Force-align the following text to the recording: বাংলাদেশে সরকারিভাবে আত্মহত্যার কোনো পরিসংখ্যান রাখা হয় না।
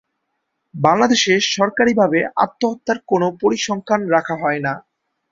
বাংলাদেশে 0.73 1.33
সরকারিভাবে 1.51 2.19
আত্মহত্যার 2.37 2.97
কোনো 3.07 3.27
পরিসংখ্যান 3.41 4.01
রাখা 4.15 4.35
হয় 4.41 4.61
না। 4.65 4.73